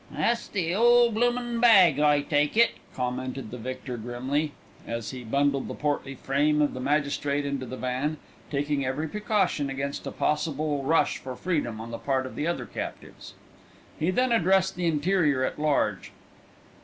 [0.09, 4.53] "That's the 'ole bloomin' bag, I take it," commented the victor grimly,
[4.87, 8.17] as he bundled the portly frame of the magistrate into the van,
[8.49, 12.65] taking every precaution against a possible rush for freedom on the part of the other
[12.65, 13.35] captives.
[13.99, 16.11] He then addressed the interior at large.